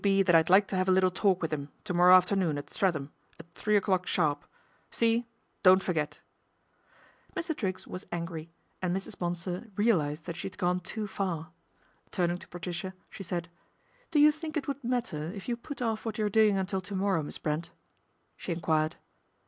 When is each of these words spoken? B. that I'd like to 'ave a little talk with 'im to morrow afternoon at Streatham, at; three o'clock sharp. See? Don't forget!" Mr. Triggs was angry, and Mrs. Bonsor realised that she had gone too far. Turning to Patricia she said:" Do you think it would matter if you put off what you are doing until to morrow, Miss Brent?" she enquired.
B. 0.03 0.23
that 0.23 0.33
I'd 0.33 0.49
like 0.49 0.65
to 0.69 0.79
'ave 0.79 0.91
a 0.91 0.95
little 0.95 1.11
talk 1.11 1.43
with 1.43 1.53
'im 1.53 1.69
to 1.83 1.93
morrow 1.93 2.15
afternoon 2.15 2.57
at 2.57 2.71
Streatham, 2.71 3.11
at; 3.39 3.45
three 3.53 3.75
o'clock 3.77 4.07
sharp. 4.07 4.43
See? 4.89 5.27
Don't 5.61 5.83
forget!" 5.83 6.21
Mr. 7.37 7.55
Triggs 7.55 7.85
was 7.85 8.07
angry, 8.11 8.49
and 8.81 8.97
Mrs. 8.97 9.15
Bonsor 9.19 9.67
realised 9.75 10.23
that 10.25 10.35
she 10.35 10.47
had 10.47 10.57
gone 10.57 10.79
too 10.79 11.05
far. 11.05 11.51
Turning 12.09 12.39
to 12.39 12.47
Patricia 12.47 12.95
she 13.11 13.21
said:" 13.21 13.47
Do 14.11 14.17
you 14.19 14.31
think 14.31 14.57
it 14.57 14.67
would 14.67 14.83
matter 14.83 15.31
if 15.35 15.47
you 15.47 15.55
put 15.55 15.83
off 15.83 16.03
what 16.03 16.17
you 16.17 16.25
are 16.25 16.29
doing 16.31 16.57
until 16.57 16.81
to 16.81 16.95
morrow, 16.95 17.21
Miss 17.21 17.37
Brent?" 17.37 17.71
she 18.37 18.51
enquired. 18.51 18.95